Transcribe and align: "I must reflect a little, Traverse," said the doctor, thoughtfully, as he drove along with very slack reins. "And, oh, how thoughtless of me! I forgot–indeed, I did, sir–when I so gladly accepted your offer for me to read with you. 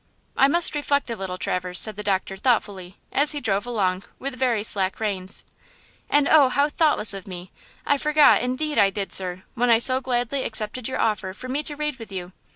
"I 0.35 0.47
must 0.47 0.73
reflect 0.73 1.11
a 1.11 1.15
little, 1.15 1.37
Traverse," 1.37 1.79
said 1.79 1.95
the 1.95 2.01
doctor, 2.01 2.35
thoughtfully, 2.35 2.97
as 3.11 3.33
he 3.33 3.39
drove 3.39 3.67
along 3.67 4.03
with 4.17 4.33
very 4.33 4.63
slack 4.63 4.99
reins. 4.99 5.43
"And, 6.09 6.27
oh, 6.27 6.49
how 6.49 6.69
thoughtless 6.69 7.13
of 7.13 7.27
me! 7.27 7.51
I 7.85 7.99
forgot–indeed, 7.99 8.79
I 8.79 8.89
did, 8.89 9.13
sir–when 9.13 9.69
I 9.69 9.77
so 9.77 10.01
gladly 10.01 10.43
accepted 10.43 10.87
your 10.87 10.99
offer 10.99 11.35
for 11.35 11.49
me 11.49 11.61
to 11.61 11.75
read 11.75 11.97
with 11.97 12.11
you. 12.11 12.31